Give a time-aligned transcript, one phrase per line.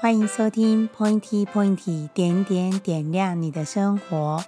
[0.00, 4.42] 欢迎收听 Pointy Pointy 点点点亮你的生活。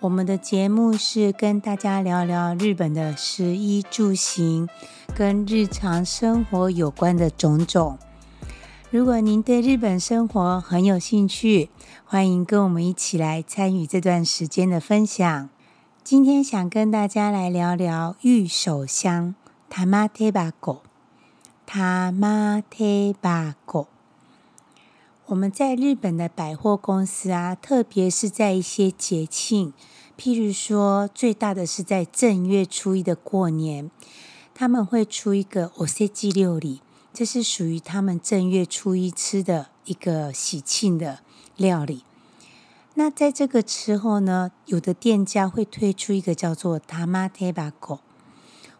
[0.00, 4.66] 我们的节目是跟大家聊聊日本的食衣住行，
[5.14, 7.98] 跟日常生活有关的种种。
[8.90, 11.68] 如果您对日本生活很有兴趣，
[12.06, 15.50] 欢迎跟我们一起来参与这段时间的分享。
[16.02, 19.34] 今天想跟大家来聊聊御手香。
[19.68, 20.80] 塔玛特巴狗，
[21.66, 23.88] 塔玛特巴狗。
[25.27, 29.73] 我们在日本的百货公司啊，特别是在一些节庆，
[30.17, 33.89] 譬如说最大的是在正月初一的过年，
[34.53, 36.81] 他们会出一个おせち料理，
[37.13, 41.19] 这是属于他们正月初一吃的一个喜庆的
[41.55, 42.03] 料理。
[42.95, 47.99] 那在这个时候呢，有的店家会推出一个叫做塔玛特巴狗。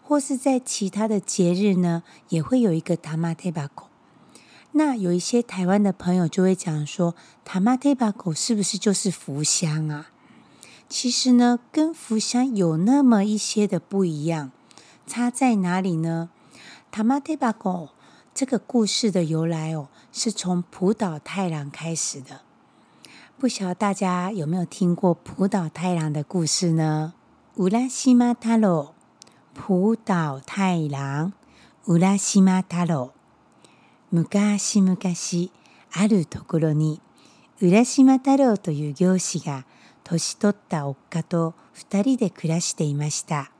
[0.05, 3.85] 或是在其他的节日呢，也会有一个塔玛特巴狗。
[4.78, 10.10] 那有一些台湾的朋友就会讲说，塔玛特巴狗是不是就是福香啊？
[10.88, 14.52] 其实呢，跟福香有那么一些的不一样，
[15.04, 16.30] 差在哪里呢？
[16.92, 17.88] 塔玛特巴狗
[18.32, 22.42] 这个故事的由来哦，是从浦岛太郎开始的。
[23.36, 27.14] 不晓得大家有没有听过浦岛太郎的故事呢？
[27.56, 28.94] 乌拉西玛塔罗。
[29.52, 31.32] 浦岛太郎、
[31.84, 32.16] 浦岛
[32.62, 33.17] 太郎。
[34.10, 34.96] 昔々
[35.92, 37.00] あるところに
[37.60, 39.64] 浦岛太郎という渔师が
[40.04, 43.50] 年取ったおっかと二人で暮らしていました。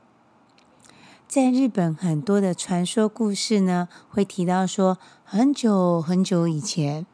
[1.27, 7.05] 在日本，很多的传说故事呢，会提到说很久很久以前，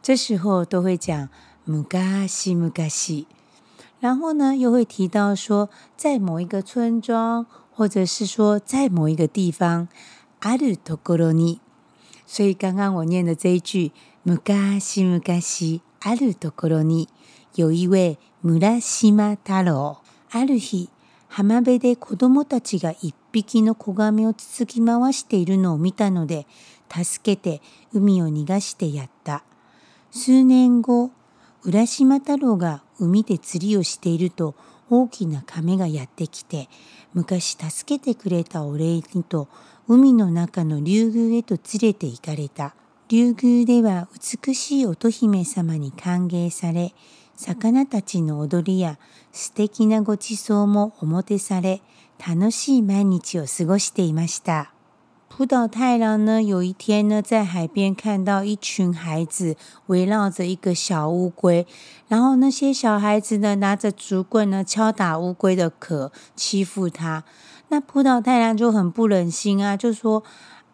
[0.00, 1.28] 这时候都会讲
[1.66, 3.26] 昔々，
[3.98, 7.46] 然后呢，又会提到说在某一个村庄。
[7.76, 9.88] 或者是说，在某一个地方，
[10.38, 11.58] あるところに。
[12.26, 13.92] 所以刚刚我念的这一句，
[14.24, 15.20] 昔々
[16.00, 17.08] あるところに，
[17.54, 19.98] 有一位浦岛太郎。
[20.30, 20.88] ある日、
[21.28, 26.46] 浜辺で子供たちが一匹の子亀をつつき回しているのを见たので、
[26.90, 27.62] 助けて
[27.92, 29.44] 海を逃がしてやった。
[30.10, 31.10] 数年后、
[31.62, 34.54] 浦岛太郎が海で钓りをしていると、
[34.90, 36.68] 大きな亀がやってきて、
[37.14, 39.48] 昔助けてくれたお礼にと
[39.86, 42.74] 海の中の竜宫へと连れて行かれた。
[43.08, 46.94] 竜宫では美しい乙姫様に歓迎され、
[47.36, 48.98] 鱼たちの踊りや
[49.30, 51.82] 素敌なご驰走もおもてされ、
[52.18, 54.70] 楽しい毎日を过ごしていました。
[55.36, 59.56] 浦岛太郎呢，有一天呢，在海边看到一群孩子
[59.86, 61.66] 围绕着一个小乌龟，
[62.06, 67.24] 然后那些小孩子呢，拿着竹棍呢，敲打乌龟的壳，欺负他。
[67.68, 70.22] 那浦岛太郎就很不忍心啊，就说：“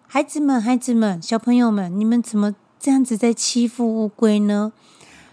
[0.07, 4.73] 孩子们，孩子们，小朋友们，你们怎么这样子在欺负乌龟呢？”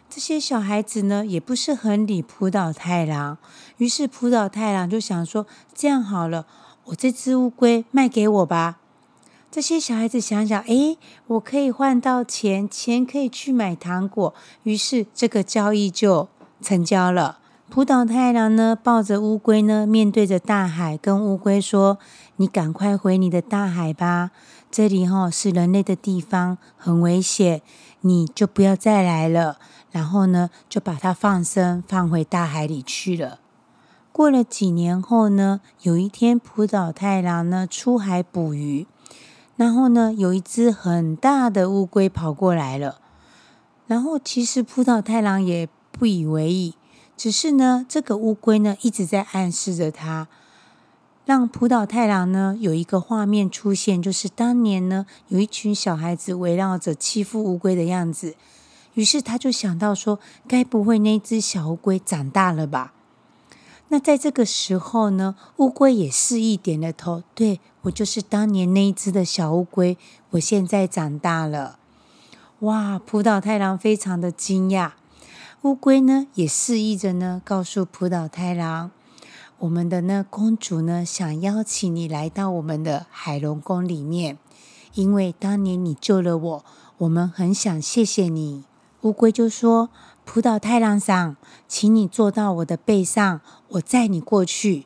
[0.10, 3.38] 这些小孩子呢，也不是很理浦岛太郎。
[3.78, 6.46] 于是浦岛太郎就想说：“这样好了，
[6.86, 8.78] 我这只乌龟卖给我吧。”
[9.52, 10.98] 这些小孩子想想，诶，
[11.28, 16.30] 我可以换到钱，钱可以去买糖果，于是这个交易就
[16.62, 17.40] 成交了。
[17.70, 22.00] 浦岛太郎呢，抱着乌龟呢，面对着大海，跟乌龟说
[22.38, 24.32] ：“你赶快回你的大海吧，
[24.72, 27.62] 这里哈是人类的地方，很危险，
[28.02, 29.58] 你就不要再来了。”
[29.92, 33.40] 然后呢，就把它放生，放回大海里去了。
[34.14, 38.88] 过了几年后呢，有一天，浦岛太郎呢出海捕鱼。
[39.58, 43.02] 然后呢，有一只很大的乌龟跑过来了。
[43.88, 46.76] 然后其实浦岛太郎也不以为意，
[47.18, 50.28] 只是呢，这个乌龟呢一直在暗示着他，
[51.26, 58.36] 让浦岛太郎呢有一个画面出现，就是当年呢有一群小孩子围绕着欺负乌龟的样子。
[58.94, 62.94] 于是他就想到说，该不会那只小乌龟长大了吧？
[63.90, 67.60] 那在这个时候呢，乌龟也示意点了头，对。
[67.84, 69.98] 我就是当年那一只的小乌龟，
[70.32, 71.80] 我现在长大了。
[72.60, 74.92] 哇，浦岛太郎非常的惊讶。
[75.64, 78.92] 乌龟呢也示意着呢，告诉浦岛太郎，
[79.60, 84.38] 我们的呢公主呢想邀请你来到我们的海龙宫里面，
[84.94, 86.66] 因为当年你救了我，
[87.00, 88.66] 我们很想谢谢你。
[89.02, 89.90] 乌龟就说
[90.26, 91.36] ：“浦岛太郎桑，
[91.68, 94.86] 请你坐到我的背上，我载你过去。”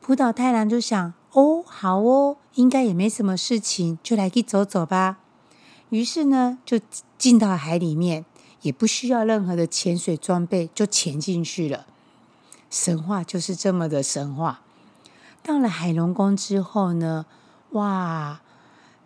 [0.00, 1.14] 浦岛太郎就想。
[1.32, 5.20] 哦，好哦，应该也没什么事情，就来去走走吧。
[5.90, 6.80] 于是呢，就
[7.16, 8.24] 进到海里面，
[8.62, 11.86] 也不需要任何的潜水装备，就潜进去了。
[12.70, 14.60] 神话就是这么的神话。
[15.42, 17.26] 到了海龙宫之后呢，
[17.70, 18.40] 哇，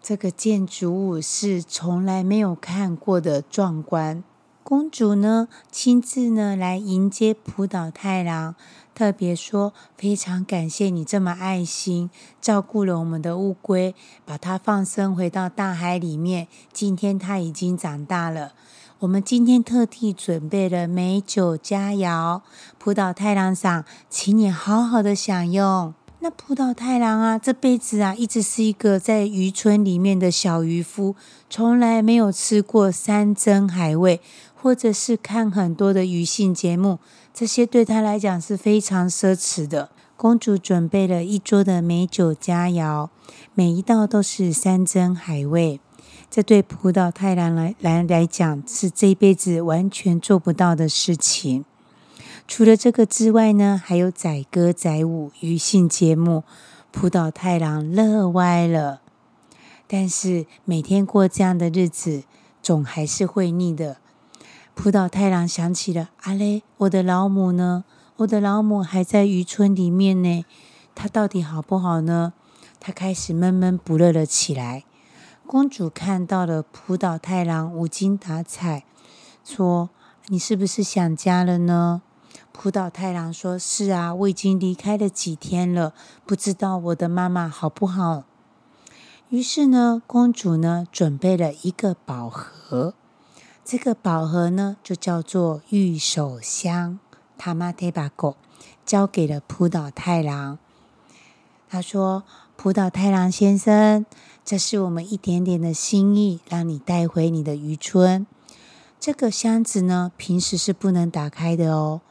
[0.02, 4.22] 这个建筑物是从来没有看过的壮观。
[4.62, 8.54] 公主呢，亲自呢来迎接浦岛太郎，
[8.94, 12.10] 特别说非常感谢你这么爱心，
[12.40, 16.48] 照顾了我们的乌龟，把它放生回到大海里面。
[16.72, 18.54] 今天它已经长大了，
[19.00, 22.40] 我们今天特地准备了美酒佳肴，
[22.78, 25.92] 浦岛太郎赏，请你好好的享用。
[26.20, 31.16] 那浦岛太郎啊，这辈子啊，一直是一个在渔村里面的小渔夫，
[31.50, 34.20] 从来没有吃过山珍海味，
[34.54, 37.00] 或者是看很多的鱼性节目，
[37.34, 39.90] 这些对他来讲是非常奢侈的。
[40.16, 43.08] 公主准备了一桌的美酒佳肴，
[43.52, 45.80] 每一道都是山珍海味，
[46.34, 51.64] 这对浦岛太郎来来来讲是这辈子完全做不到的事情。
[52.48, 56.42] 除了这个之外呢，还有载歌载舞、鱼性节目，
[56.90, 59.00] 浦岛太郎乐歪了。
[59.86, 62.24] 但是每天过这样的日子，
[62.60, 63.98] 总还是会腻的。
[64.74, 67.84] 浦岛太郎想起了阿勒，我的老母呢？
[68.16, 70.44] 我的老母还在渔村里面呢，
[70.96, 72.32] 她到底好不好呢？
[72.80, 74.82] 他开始闷闷不乐了起来。
[75.46, 78.84] 公主看到了浦岛太郎无精打采，
[79.44, 79.90] 说
[80.28, 82.00] ：“你是不是想家了呢？”
[82.50, 85.92] 浦岛太郎说：“是啊，我已经离开了几天了，
[86.24, 88.24] 不知道我的妈妈好不好。”
[89.28, 92.94] 于是呢，公主呢准备了一个宝盒，
[93.64, 96.98] 这个宝盒呢就叫做御守箱，
[97.36, 98.36] 塔玛特巴狗，
[98.86, 100.58] 交给了浦岛太郎。
[101.68, 102.22] 他说
[102.56, 104.06] ：“浦岛太郎先生，
[104.44, 108.26] 这是我们一点点的心意，让你带回你的渔村。
[109.00, 112.02] 这个箱子呢，平时是不能打开的哦。”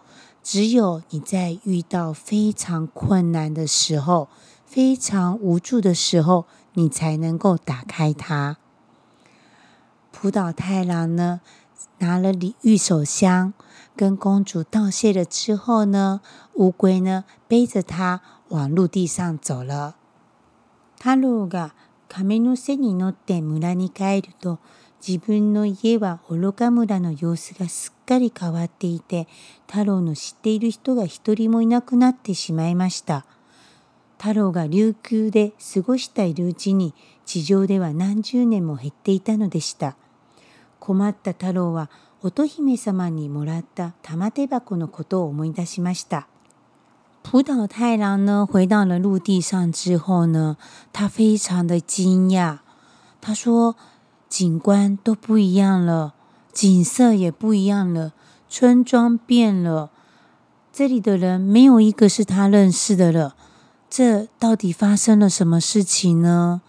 [0.44, 4.28] 只有你在遇到非常困难的时候、
[4.66, 8.58] 非常无助的时候，你才能够打开它。
[10.12, 11.40] 浦岛太郎呢，
[12.00, 12.34] 拿了
[12.64, 13.54] 玉手箱，
[13.96, 16.20] 跟公主道谢了之后呢，
[16.56, 18.20] 乌龟呢背着它
[18.50, 19.96] 往陆地上走了。
[21.00, 21.70] 太郎が
[22.16, 24.60] 亀の背に乗って村に帰ると。
[25.06, 29.28] 自分の家は愚か村の様子がすっかり変わっていて、
[29.68, 33.26] 太郎の知っている人が一人もいなくなってしまいました。
[34.20, 36.94] 太郎が琉球で过ごしているうちに、
[37.26, 39.96] 地上では何十年も减っていたのでした。
[40.80, 41.90] 困った太郎は
[42.22, 46.28] 乙姫様にもらった玉手箱のことを思い出しました。
[47.24, 50.58] 浦岛太郎呢，回到了陆地上之后呢，
[50.92, 52.60] 他非常的惊讶。
[53.20, 53.76] 他说。
[54.30, 56.16] 景观都不一样了，
[56.52, 58.14] 景色也不一样了，
[58.50, 59.92] 村庄变了，
[60.72, 63.36] 这里的人没有一个是他认识的了。
[63.92, 66.64] 这到底发生了什么事情呢？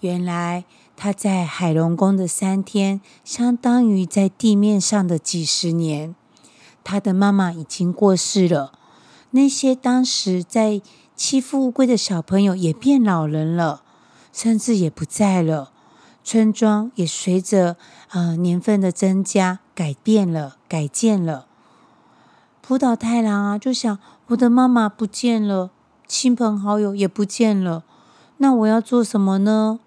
[0.00, 0.66] 原来
[0.98, 6.14] 他在海龙宫的三天，相当于在地面上的几十年。
[6.84, 8.72] 他的妈妈已经过世了，
[9.30, 10.80] 那些当时在
[11.14, 13.82] 欺负乌龟的小朋友也变老人了，
[14.32, 15.72] 甚至也不在了。
[16.24, 17.76] 村庄也随着
[18.10, 21.46] 呃年份的增加改变了，改建了。
[22.60, 23.98] 浦岛太郎啊，就想
[24.28, 25.70] 我的妈妈不见了，
[26.06, 27.84] 亲朋好友也不见了，
[28.36, 29.80] 那我要做什么呢？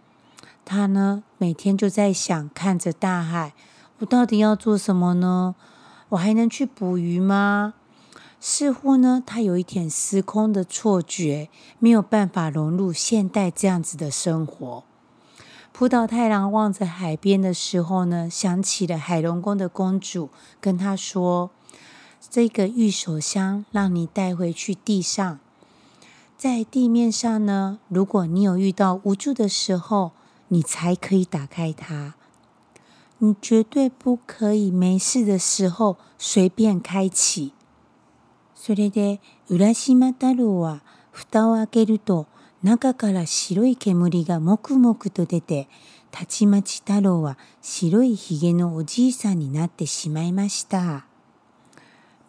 [0.66, 3.54] 他呢每天就在想，看着大海，
[4.00, 5.56] 我到底要做什么呢？
[6.10, 7.76] 我还能去捕鱼吗？
[8.44, 14.84] 似乎呢，他有一点时空的错觉，没有办法融入现代这样子的生活。
[15.72, 20.30] 浦岛太郎望着海边的时候呢，想起了海龙宫的公主，
[20.60, 21.52] 跟他说
[22.32, 25.40] ：“这个玉手箱让你带回去地上，
[26.36, 30.14] 在地面上呢，如果你有遇到无助的时候，
[30.48, 32.16] 你才可以打开它。
[33.20, 37.54] 你绝对不可以没事的时候随便开启。”
[38.64, 40.84] それで浦岛太郎は
[41.32, 42.28] 盖を开けると。
[42.62, 45.68] 中から白い烟がもくもくと出て、
[46.12, 51.08] たちまち太郎は白いひげのおじいさんになってしまいました。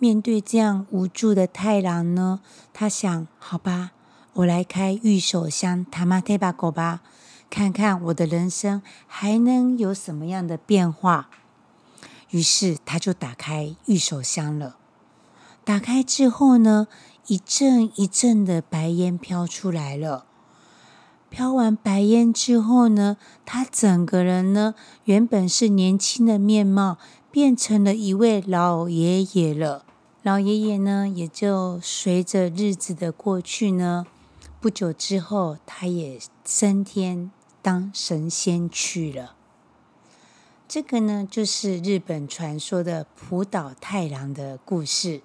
[0.01, 2.41] 面对这样无助的太郎呢，
[2.73, 3.91] 他想：好吧，
[4.33, 7.01] 我来开御守箱玉手箱吧，
[7.51, 11.29] 看看我的人生还能有什么样的变化。
[12.31, 14.77] 于是他就打开御守箱了。
[15.65, 16.89] 打开之后呢，
[17.27, 20.27] 一阵一阵的白烟飘出来了。
[21.31, 23.17] 飘完白烟之后呢，
[23.47, 26.99] 他整个人呢，原本是年轻的面貌，
[27.31, 29.85] 变成了一位老爷爷了。
[30.23, 34.07] 老爷爷呢，也就随着日子的过去呢，
[34.61, 37.31] 不久之后，他也升天
[37.63, 39.37] 当神仙去了。
[40.69, 45.23] 这个呢，就是日本传说的浦岛太郎的故事。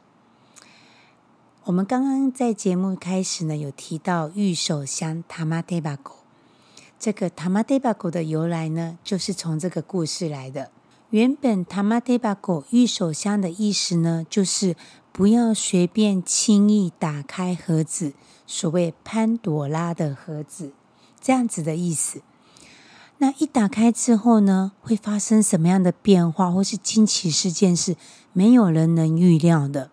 [1.68, 6.14] 我们刚刚在节目开始呢，有提到玉手香塔玛德巴狗。
[6.98, 10.72] 这个塔玛德巴狗的由来呢，就是从这个故事来的。
[11.10, 14.78] 原本塔玛德巴狗玉手箱的意思呢，就是
[15.12, 18.14] 不要随便轻易打开盒子，
[18.46, 20.72] 所谓潘朵拉的盒子，
[21.20, 22.22] 这样子的意思。
[23.18, 27.98] 那一打开之后呢，会发生什么样的变化，或是惊奇事件，是
[28.32, 29.92] 没有人能预料的。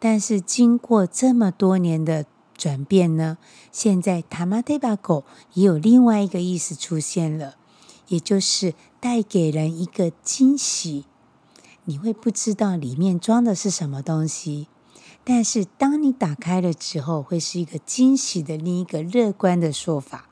[0.00, 2.24] 但是经过这么多年的
[2.56, 3.38] 转变呢，
[3.70, 7.54] 现在玉手箱也有另外一个意思出现了，
[8.08, 11.04] 也就是带给人一个惊喜。
[11.84, 14.68] 你会不知道里面装的是什么东西，
[15.22, 20.28] 但是当你打开了之后，会是一个惊喜的另一个乐观的说法。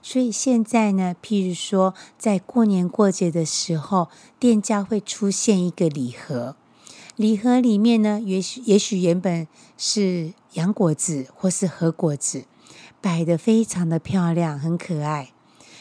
[0.00, 4.08] 所以现在呢，譬如说，在过年过节的时候，
[4.40, 6.56] 店家会出现一个礼盒，
[7.16, 12.44] 礼盒里面呢，也许也许原本是洋果子或是和果子，
[13.00, 15.32] 摆得非常的漂亮，很可爱。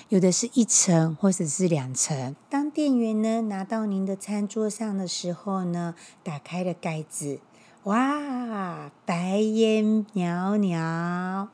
[0.10, 2.36] 有的是一层或者是两层。
[2.50, 7.40] 当店员呢拿到您的餐桌上的时候呢，打开了盖子，
[7.84, 11.48] 哇，白烟袅袅。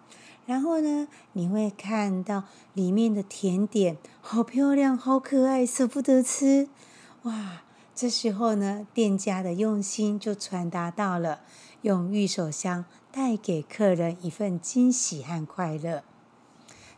[0.48, 6.68] 然后呢，你会看到里面的甜点，好漂亮，好可爱，舍不得吃。
[7.24, 7.62] 哇，
[8.00, 11.42] 这时候呢，店家的用心就传达到了，
[11.82, 16.04] 用玉手箱带给客人一份惊喜和快乐。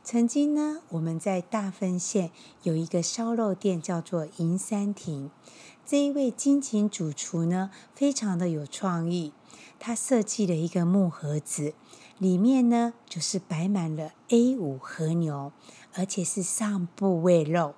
[0.03, 2.31] 曾经呢，我们在大分县
[2.63, 5.31] 有一个烧肉店，叫做银山亭。
[5.85, 9.31] 这一位金井主厨呢，非常的有创意，
[9.79, 11.75] 他设计了一个木盒子。
[12.17, 15.53] 里面呢，就是摆满了 A5 和牛，
[15.93, 17.75] 而且是上部位肉。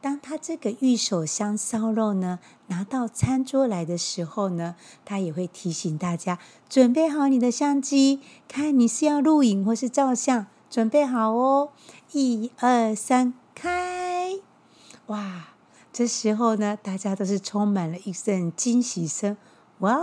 [0.00, 2.38] 当他这个御手香烧肉呢，
[2.68, 6.38] 拿到餐桌来的时候呢，他也会提醒大家
[6.68, 11.70] 准备好你的相机，看你是要录影或是照相，准备好哦，
[12.12, 14.34] 一二三，开！
[15.06, 15.48] 哇，
[15.92, 19.36] 这时候呢，大家都是充满了一阵惊喜声，
[19.78, 19.96] 哇！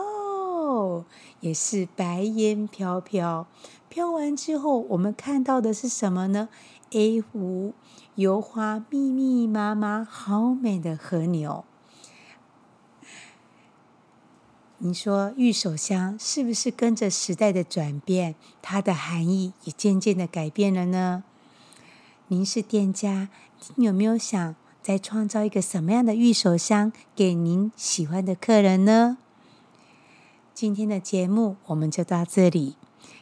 [0.68, 1.06] 哦，
[1.40, 3.48] 也是白烟飘飘，
[3.88, 6.50] 飘完之后，我们看到的是什么呢
[6.92, 7.74] ？A5
[8.15, 11.65] 油花密密麻麻，好美的和牛。
[14.77, 21.24] 你说玉手箱是不是跟着时代的转变，它的含义也渐渐的改变了呢？
[22.27, 23.30] 您是店家，
[23.75, 29.18] 您有没有想再创造一个什么样的玉手箱给您喜欢的客人呢？
[30.54, 32.75] 今天的节目我们就到这里，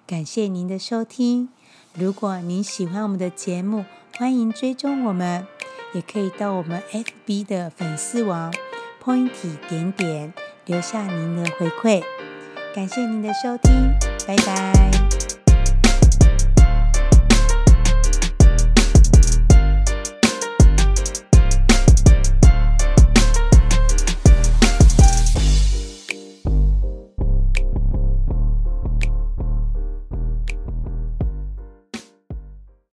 [0.05, 1.50] 感谢您的收听。
[1.95, 3.85] 如果您喜欢我们的节目，
[4.17, 5.45] 欢迎追踪我们，
[5.93, 8.51] 也可以到我们 FB 的粉丝网
[9.03, 9.29] Point
[9.69, 10.33] 点点
[10.65, 12.03] 留下您的回馈。
[12.73, 13.93] 感谢您的收听，
[14.27, 14.92] 拜拜。